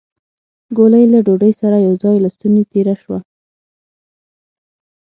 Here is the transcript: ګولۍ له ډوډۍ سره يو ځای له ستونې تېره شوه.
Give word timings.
ګولۍ 0.77 1.03
له 1.13 1.19
ډوډۍ 1.25 1.51
سره 1.61 1.77
يو 1.87 1.93
ځای 2.03 2.17
له 2.23 2.29
ستونې 2.35 2.63
تېره 2.71 2.95
شوه. 3.01 3.19